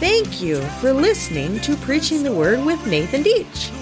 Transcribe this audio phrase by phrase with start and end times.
[0.00, 3.72] Thank you for listening to Preaching the Word with Nathan Dietsche.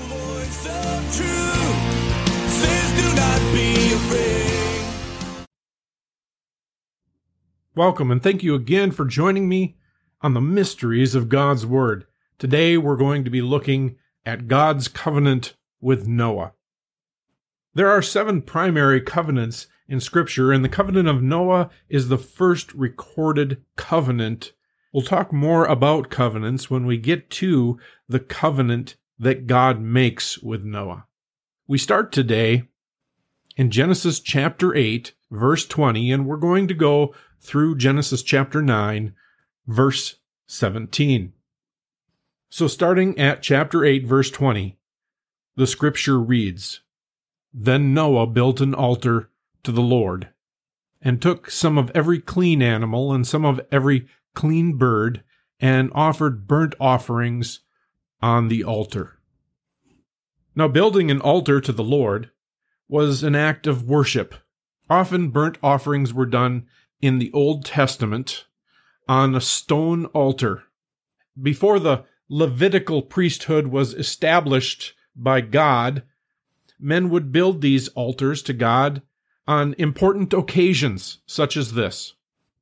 [7.74, 9.76] Welcome and thank you again for joining me
[10.22, 12.06] on the mysteries of God's Word.
[12.38, 16.52] Today we're going to be looking at God's covenant with Noah.
[17.74, 22.72] There are seven primary covenants in Scripture, and the covenant of Noah is the first
[22.74, 24.52] recorded covenant.
[24.92, 30.64] We'll talk more about covenants when we get to the covenant that God makes with
[30.64, 31.06] Noah.
[31.66, 32.64] We start today
[33.56, 39.14] in Genesis chapter 8, verse 20, and we're going to go through Genesis chapter 9,
[39.66, 40.16] verse
[40.46, 41.32] 17.
[42.48, 44.78] So, starting at chapter 8, verse 20,
[45.56, 46.80] the scripture reads
[47.52, 49.30] Then Noah built an altar
[49.62, 50.28] to the Lord,
[51.00, 55.22] and took some of every clean animal and some of every clean bird,
[55.60, 57.60] and offered burnt offerings
[58.20, 59.18] on the altar.
[60.54, 62.30] Now, building an altar to the Lord
[62.88, 64.34] was an act of worship.
[64.88, 66.66] Often burnt offerings were done
[67.00, 68.46] in the Old Testament
[69.08, 70.64] on a stone altar.
[71.40, 76.02] Before the Levitical priesthood was established by God,
[76.80, 79.02] men would build these altars to God
[79.46, 82.14] on important occasions such as this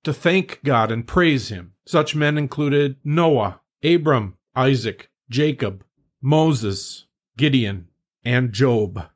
[0.03, 1.73] to thank God and praise Him.
[1.87, 5.85] Such men included Noah, Abram, Isaac, Jacob,
[6.21, 7.89] Moses, Gideon,
[8.25, 9.07] and Job.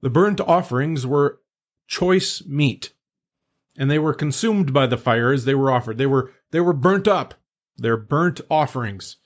[0.00, 1.40] The burnt offerings were
[1.86, 2.92] choice meat
[3.78, 5.96] and they were consumed by the fire as they were offered.
[5.96, 7.34] They were they were burnt up.
[7.76, 9.16] They're burnt offerings.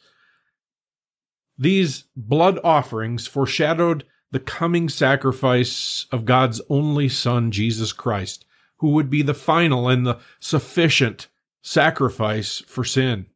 [1.58, 8.44] These blood offerings foreshadowed the coming sacrifice of God's only Son, Jesus Christ,
[8.78, 11.28] who would be the final and the sufficient
[11.60, 13.26] sacrifice for sin.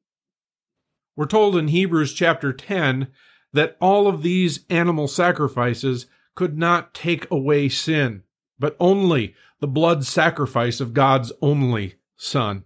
[1.15, 3.09] We're told in Hebrews chapter 10
[3.53, 8.23] that all of these animal sacrifices could not take away sin,
[8.59, 12.65] but only the blood sacrifice of God's only Son.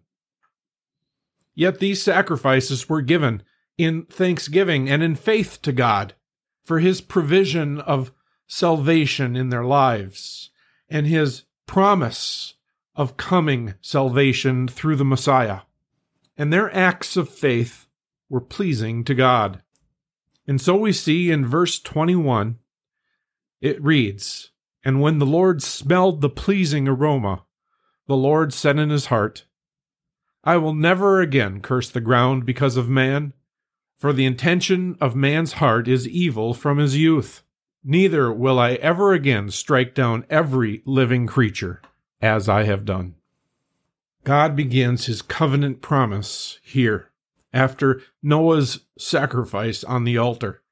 [1.54, 3.42] Yet these sacrifices were given
[3.76, 6.14] in thanksgiving and in faith to God
[6.62, 8.12] for his provision of
[8.52, 10.50] salvation in their lives
[10.88, 12.54] and his promise
[12.96, 15.60] of coming salvation through the Messiah.
[16.36, 17.86] And their acts of faith
[18.28, 19.62] were pleasing to God.
[20.48, 22.58] And so we see in verse 21,
[23.60, 24.50] it reads,
[24.84, 27.44] and when the Lord smelled the pleasing aroma,
[28.08, 29.44] the Lord said in his heart,
[30.42, 33.32] I will never again curse the ground because of man,
[33.96, 37.44] for the intention of man's heart is evil from his youth.
[37.82, 41.80] Neither will I ever again strike down every living creature,
[42.20, 43.14] as I have done.
[44.24, 47.10] God begins his covenant promise here,
[47.54, 50.62] after Noah's sacrifice on the altar.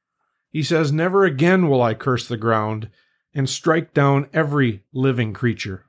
[0.51, 2.91] He says, Never again will I curse the ground
[3.35, 5.87] and strike down every living creature.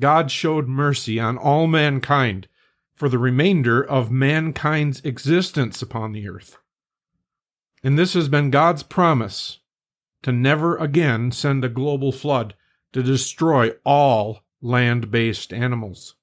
[0.00, 2.48] God showed mercy on all mankind
[2.94, 6.56] for the remainder of mankind's existence upon the earth.
[7.84, 9.58] And this has been God's promise
[10.22, 12.54] to never again send a global flood
[12.92, 16.14] to destroy all land based animals.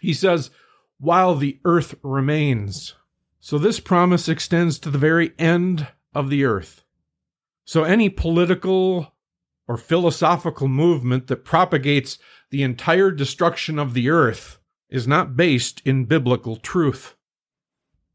[0.00, 0.50] He says,
[0.98, 2.94] while the earth remains.
[3.40, 6.82] So this promise extends to the very end of the earth.
[7.64, 9.14] So any political
[9.68, 12.18] or philosophical movement that propagates
[12.50, 17.14] the entire destruction of the earth is not based in biblical truth.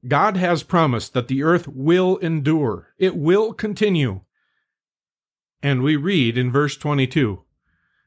[0.08, 4.22] God has promised that the earth will endure, it will continue.
[5.64, 7.42] And we read in verse 22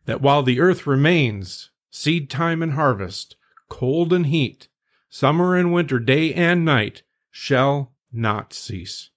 [0.05, 3.34] that while the earth remains, seed time and harvest,
[3.71, 4.69] cold and heat,
[5.09, 9.09] summer and winter, day and night, shall not cease.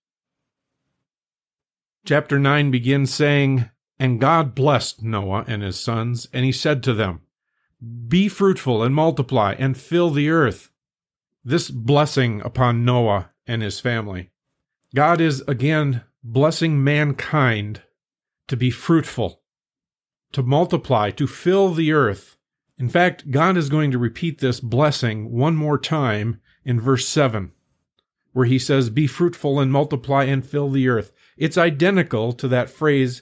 [2.05, 3.69] Chapter 9 begins saying,
[4.00, 7.19] and God blessed Noah and his sons, and he said to them,
[8.07, 10.69] Be fruitful and multiply and fill the earth.
[11.44, 14.31] This blessing upon Noah and his family.
[14.95, 17.81] God is again blessing mankind
[18.50, 19.42] to be fruitful,
[20.34, 22.36] to multiply, to fill the earth.
[22.78, 27.51] In fact, God is going to repeat this blessing one more time in verse 7,
[28.34, 31.12] where he says, Be fruitful and multiply and fill the earth.
[31.38, 33.22] It's identical to that phrase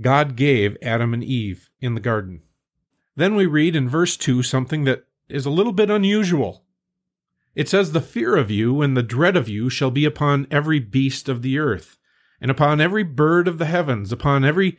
[0.00, 2.42] God gave Adam and Eve in the garden.
[3.16, 6.64] Then we read in verse 2 something that is a little bit unusual.
[7.54, 10.78] It says, The fear of you and the dread of you shall be upon every
[10.78, 11.97] beast of the earth,
[12.40, 14.78] and upon every bird of the heavens, upon every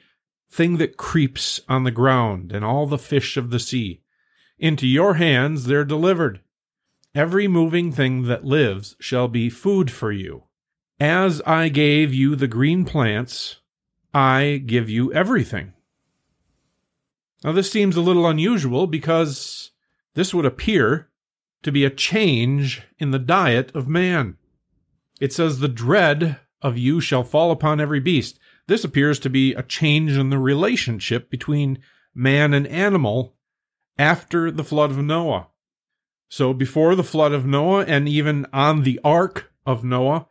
[0.50, 4.02] thing that creeps on the ground, and all the fish of the sea.
[4.58, 6.42] Into your hands they're delivered.
[7.16, 10.44] Every moving thing that lives shall be food for you.
[11.00, 13.58] As I gave you the green plants,
[14.14, 15.74] I give you everything.
[17.44, 19.72] Now, this seems a little unusual because
[20.14, 21.10] this would appear
[21.64, 24.38] to be a change in the diet of man.
[25.22, 28.40] It says, The dread of you shall fall upon every beast.
[28.68, 31.80] This appears to be a change in the relationship between
[32.14, 33.36] man and animal
[33.98, 35.48] after the flood of Noah.
[36.30, 40.28] So, before the flood of Noah and even on the ark of Noah,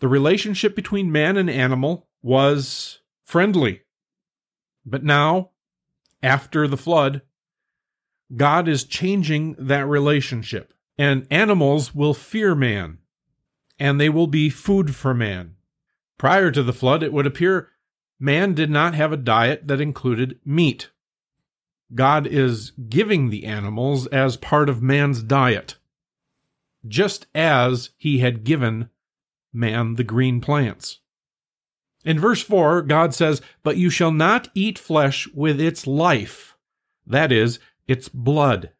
[0.00, 3.82] the relationship between man and animal was friendly.
[4.84, 5.50] But now,
[6.22, 7.22] after the flood,
[8.34, 12.98] God is changing that relationship, and animals will fear man,
[13.78, 15.55] and they will be food for man.
[16.18, 17.70] Prior to the flood, it would appear
[18.18, 20.90] man did not have a diet that included meat.
[21.94, 25.76] God is giving the animals as part of man's diet,
[26.86, 28.90] just as he had given
[29.52, 31.00] man the green plants.
[32.04, 36.56] In verse 4, God says, But you shall not eat flesh with its life,
[37.06, 38.70] that is, its blood.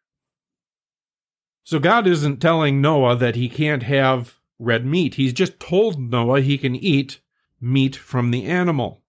[1.64, 5.14] So God isn't telling Noah that he can't have red meat.
[5.14, 7.20] He's just told Noah he can eat
[7.60, 9.02] meat from the animal.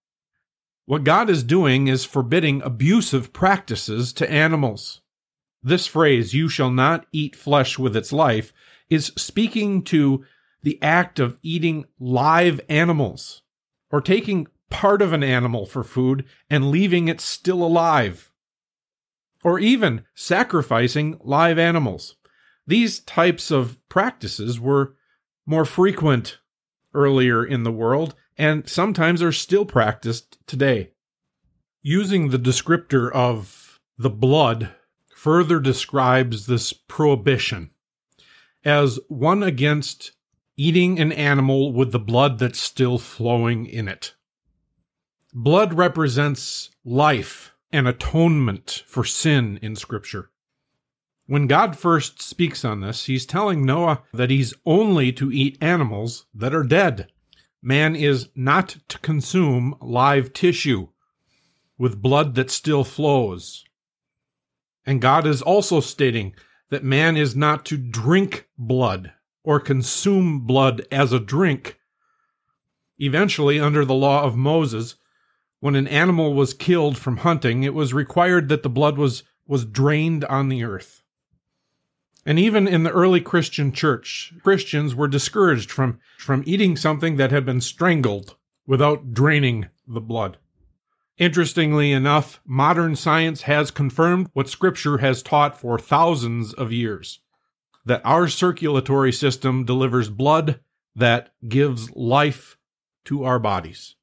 [0.86, 5.02] What God is doing is forbidding abusive practices to animals.
[5.62, 8.52] This phrase, you shall not eat flesh with its life,
[8.88, 10.24] is speaking to
[10.62, 13.42] the act of eating live animals
[13.90, 18.30] or taking part of an animal for food and leaving it still alive,
[19.42, 22.16] or even sacrificing live animals.
[22.66, 24.94] These types of practices were
[25.46, 26.38] more frequent
[26.92, 30.92] earlier in the world and sometimes are still practiced today.
[31.82, 34.70] Using the descriptor of the blood
[35.14, 37.70] further describes this prohibition
[38.64, 40.12] as one against
[40.56, 44.14] eating an animal with the blood that's still flowing in it.
[45.32, 50.30] Blood represents life and atonement for sin in Scripture.
[51.26, 56.26] When God first speaks on this, he's telling Noah that he's only to eat animals
[56.34, 57.08] that are dead.
[57.62, 60.88] Man is not to consume live tissue
[61.76, 63.64] with blood that still flows.
[64.86, 66.34] And God is also stating
[66.70, 69.12] that man is not to drink blood
[69.42, 71.78] or consume blood as a drink.
[72.98, 74.96] Eventually, under the law of Moses,
[75.60, 79.64] when an animal was killed from hunting, it was required that the blood was, was
[79.64, 81.02] drained on the earth.
[82.26, 87.30] And even in the early Christian church, Christians were discouraged from, from eating something that
[87.30, 88.36] had been strangled
[88.66, 90.36] without draining the blood.
[91.16, 97.20] Interestingly enough, modern science has confirmed what Scripture has taught for thousands of years
[97.84, 100.60] that our circulatory system delivers blood
[100.94, 102.58] that gives life
[103.04, 103.96] to our bodies.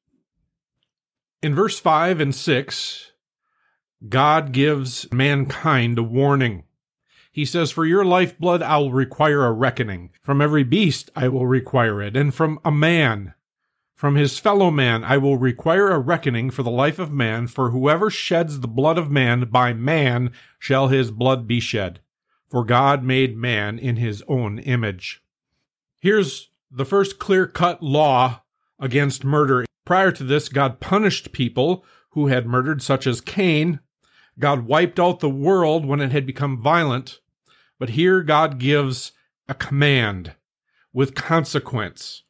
[1.42, 3.12] In verse 5 and 6,
[4.08, 6.64] God gives mankind a warning.
[7.36, 10.10] He says, For your lifeblood I will require a reckoning.
[10.22, 13.34] From every beast I will require it, and from a man,
[13.94, 17.70] from his fellow man, I will require a reckoning for the life of man, for
[17.70, 22.00] whoever sheds the blood of man, by man shall his blood be shed
[22.48, 25.22] for God made man in his own image.
[26.00, 28.42] Here's the first clear cut law
[28.78, 29.64] against murder.
[29.84, 33.80] Prior to this, God punished people who had murdered, such as Cain.
[34.38, 37.20] God wiped out the world when it had become violent.
[37.78, 39.12] But here God gives
[39.48, 40.34] a command
[40.92, 42.22] with consequence.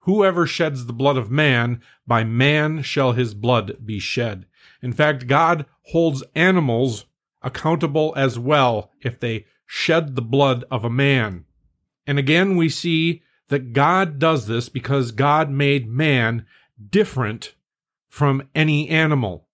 [0.00, 4.46] Whoever sheds the blood of man, by man shall his blood be shed.
[4.82, 7.06] In fact, God holds animals
[7.42, 11.44] accountable as well if they shed the blood of a man.
[12.06, 16.46] And again, we see that God does this because God made man
[16.90, 17.54] different
[18.08, 19.48] from any animal.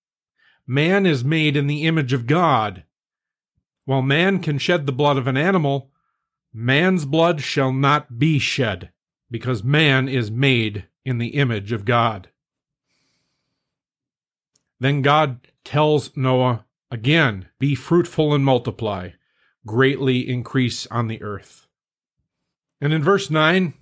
[0.66, 2.84] Man is made in the image of God.
[3.90, 5.90] While man can shed the blood of an animal,
[6.52, 8.92] man's blood shall not be shed,
[9.28, 12.28] because man is made in the image of God.
[14.78, 19.08] Then God tells Noah Again, be fruitful and multiply,
[19.66, 21.66] greatly increase on the earth.
[22.80, 23.74] And in verse 9,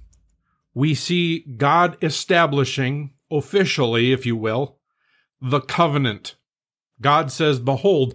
[0.72, 4.78] we see God establishing, officially, if you will,
[5.38, 6.36] the covenant.
[6.98, 8.14] God says, Behold,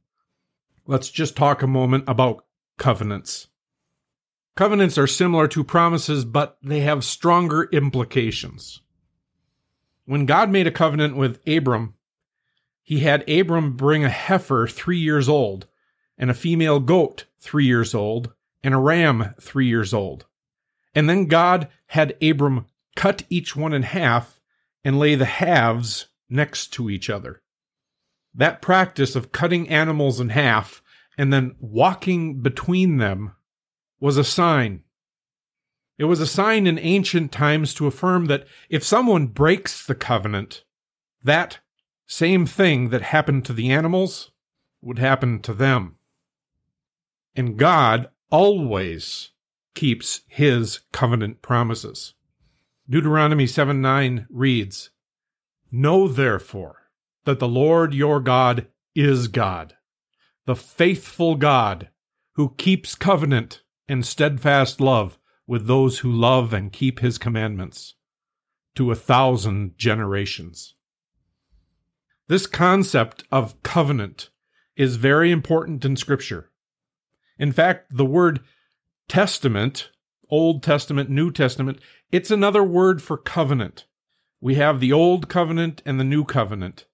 [0.91, 2.43] Let's just talk a moment about
[2.77, 3.47] covenants.
[4.57, 8.81] Covenants are similar to promises, but they have stronger implications.
[10.03, 11.93] When God made a covenant with Abram,
[12.83, 15.65] he had Abram bring a heifer three years old,
[16.17, 20.25] and a female goat three years old, and a ram three years old.
[20.93, 22.65] And then God had Abram
[22.97, 24.41] cut each one in half
[24.83, 27.41] and lay the halves next to each other.
[28.33, 30.81] That practice of cutting animals in half
[31.17, 33.33] and then walking between them
[33.99, 34.83] was a sign.
[35.97, 40.63] It was a sign in ancient times to affirm that if someone breaks the covenant,
[41.23, 41.59] that
[42.07, 44.31] same thing that happened to the animals
[44.81, 45.97] would happen to them.
[47.35, 49.29] And God always
[49.75, 52.13] keeps his covenant promises.
[52.89, 54.89] Deuteronomy 7 9 reads,
[55.71, 56.80] Know therefore
[57.25, 59.75] that the Lord your God is God,
[60.45, 61.89] the faithful God
[62.33, 67.95] who keeps covenant and steadfast love with those who love and keep his commandments
[68.75, 70.75] to a thousand generations.
[72.27, 74.29] This concept of covenant
[74.77, 76.49] is very important in Scripture.
[77.37, 78.39] In fact, the word
[79.09, 79.89] testament,
[80.29, 81.79] Old Testament, New Testament,
[82.11, 83.85] it's another word for covenant.
[84.39, 86.85] We have the Old Covenant and the New Covenant.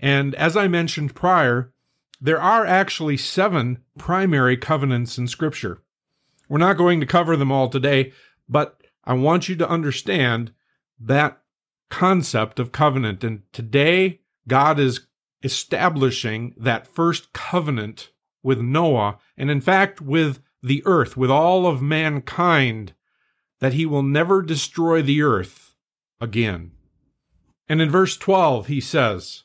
[0.00, 1.72] And as I mentioned prior,
[2.20, 5.82] there are actually seven primary covenants in Scripture.
[6.48, 8.12] We're not going to cover them all today,
[8.48, 10.52] but I want you to understand
[10.98, 11.40] that
[11.90, 13.22] concept of covenant.
[13.22, 15.06] And today, God is
[15.42, 18.10] establishing that first covenant
[18.42, 22.94] with Noah, and in fact, with the earth, with all of mankind,
[23.60, 25.74] that he will never destroy the earth
[26.20, 26.72] again.
[27.68, 29.44] And in verse 12, he says,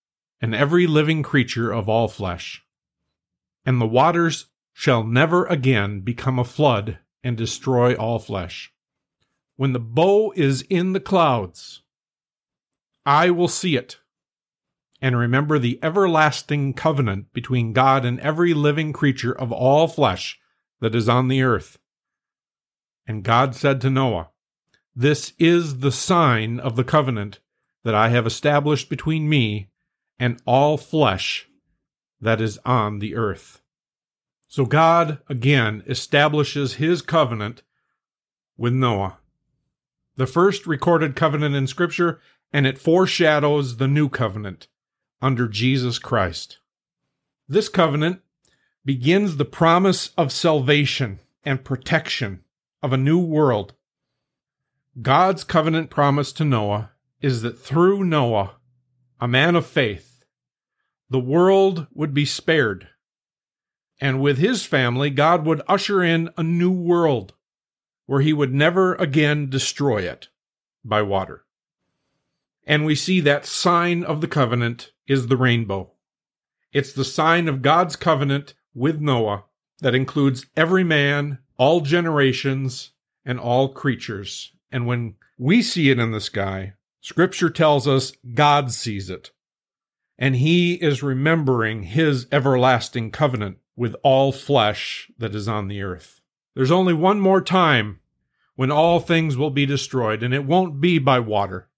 [0.41, 2.63] and every living creature of all flesh.
[3.65, 8.73] And the waters shall never again become a flood and destroy all flesh.
[9.55, 11.83] When the bow is in the clouds,
[13.05, 13.99] I will see it
[15.01, 20.39] and remember the everlasting covenant between God and every living creature of all flesh
[20.79, 21.79] that is on the earth.
[23.07, 24.29] And God said to Noah,
[24.95, 27.39] This is the sign of the covenant
[27.83, 29.70] that I have established between me
[30.21, 31.47] and all flesh
[32.21, 33.59] that is on the earth.
[34.47, 37.63] So God again establishes his covenant
[38.55, 39.17] with Noah.
[40.17, 42.19] The first recorded covenant in Scripture,
[42.53, 44.67] and it foreshadows the new covenant
[45.23, 46.59] under Jesus Christ.
[47.49, 48.21] This covenant
[48.85, 52.43] begins the promise of salvation and protection
[52.83, 53.73] of a new world.
[55.01, 58.57] God's covenant promise to Noah is that through Noah,
[59.19, 60.09] a man of faith,
[61.11, 62.87] the world would be spared
[64.01, 67.33] and with his family, God would usher in a new world
[68.07, 70.29] where he would never again destroy it
[70.83, 71.45] by water.
[72.65, 75.91] And we see that sign of the covenant is the rainbow.
[76.73, 79.45] It's the sign of God's covenant with Noah
[79.81, 82.91] that includes every man, all generations,
[83.23, 84.51] and all creatures.
[84.71, 89.31] And when we see it in the sky, scripture tells us God sees it.
[90.21, 96.21] And he is remembering his everlasting covenant with all flesh that is on the earth.
[96.53, 98.01] There's only one more time
[98.55, 101.69] when all things will be destroyed, and it won't be by water.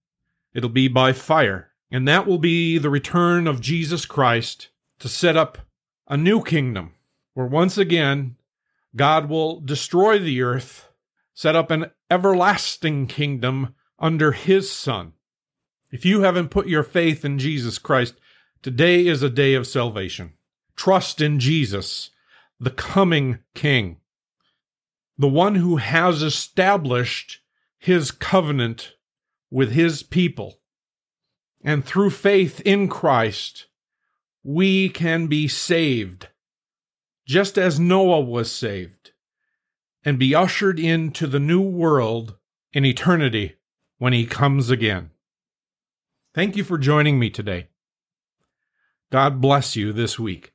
[0.52, 1.70] It'll be by fire.
[1.90, 5.58] And that will be the return of Jesus Christ to set up
[6.06, 6.92] a new kingdom
[7.32, 8.36] where once again
[8.94, 10.90] God will destroy the earth,
[11.32, 15.14] set up an everlasting kingdom under his Son.
[15.90, 18.14] If you haven't put your faith in Jesus Christ,
[18.64, 20.32] today is a day of salvation.
[20.74, 22.10] Trust in Jesus,
[22.58, 23.98] the coming King,
[25.18, 27.40] the one who has established
[27.78, 28.94] his covenant
[29.50, 30.60] with his people.
[31.62, 33.66] And through faith in Christ,
[34.42, 36.28] we can be saved
[37.26, 39.12] just as Noah was saved,
[40.04, 42.36] and be ushered into the new world
[42.72, 43.56] in eternity
[43.98, 45.10] when he comes again.
[46.34, 47.68] Thank you for joining me today.
[49.14, 50.50] God bless you this week.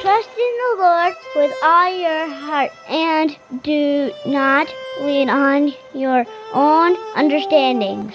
[0.00, 6.24] Trust in the Lord with all your heart and do not lean on your
[6.54, 8.14] own understandings.